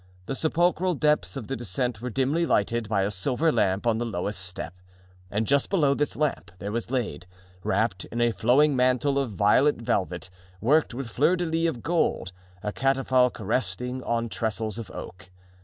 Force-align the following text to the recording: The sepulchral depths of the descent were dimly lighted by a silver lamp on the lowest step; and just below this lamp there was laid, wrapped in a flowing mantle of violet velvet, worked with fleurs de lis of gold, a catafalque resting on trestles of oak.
The 0.25 0.33
sepulchral 0.33 0.95
depths 0.95 1.37
of 1.37 1.45
the 1.45 1.55
descent 1.55 2.01
were 2.01 2.09
dimly 2.09 2.43
lighted 2.43 2.89
by 2.89 3.03
a 3.03 3.11
silver 3.11 3.51
lamp 3.51 3.85
on 3.85 3.99
the 3.99 4.03
lowest 4.07 4.39
step; 4.39 4.73
and 5.29 5.45
just 5.45 5.69
below 5.69 5.93
this 5.93 6.15
lamp 6.15 6.49
there 6.57 6.71
was 6.71 6.89
laid, 6.89 7.27
wrapped 7.63 8.05
in 8.05 8.19
a 8.19 8.31
flowing 8.31 8.75
mantle 8.75 9.19
of 9.19 9.33
violet 9.33 9.79
velvet, 9.79 10.31
worked 10.59 10.95
with 10.95 11.11
fleurs 11.11 11.37
de 11.37 11.45
lis 11.45 11.69
of 11.69 11.83
gold, 11.83 12.31
a 12.63 12.71
catafalque 12.73 13.39
resting 13.41 14.01
on 14.01 14.27
trestles 14.27 14.79
of 14.79 14.89
oak. 14.89 15.29